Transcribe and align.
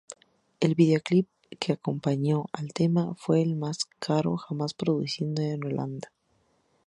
El 0.59 0.73
vídeoclip 0.73 1.29
que 1.59 1.73
acompañó 1.73 2.47
al 2.53 2.73
tema 2.73 3.13
fue 3.19 3.43
el 3.43 3.55
más 3.55 3.85
caro 3.99 4.35
jamás 4.35 4.73
producido 4.73 5.39
en 5.43 5.63
Holanda. 5.63 6.11